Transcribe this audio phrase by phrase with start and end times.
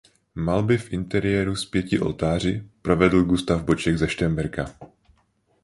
[0.35, 4.75] Malby v interiéru s pěti oltáři provedl Gustav Boček ze Šternberka.